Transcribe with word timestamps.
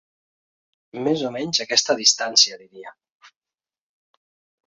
Més 1.07 1.25
o 1.27 1.31
menys 1.35 1.59
aquesta 1.65 1.97
distància, 2.01 2.59
diria. 2.63 2.95